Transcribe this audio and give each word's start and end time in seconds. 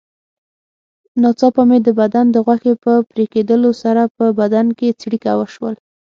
ناڅاپه 1.21 1.63
مې 1.69 1.77
د 1.83 1.89
بدن 1.99 2.25
د 2.31 2.37
غوښې 2.45 2.73
په 2.83 2.93
پرېکېدلو 3.11 3.71
سره 3.81 4.01
په 4.17 4.25
بدن 4.39 4.67
کې 4.77 4.95
څړیکه 5.01 5.31
وشول. 5.39 5.75